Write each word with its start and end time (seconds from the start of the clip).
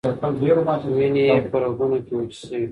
وینې 0.97 1.23
یې 1.29 1.37
په 1.51 1.57
رګونو 1.63 1.97
کې 2.05 2.13
وچې 2.17 2.37
شوې. 2.47 2.61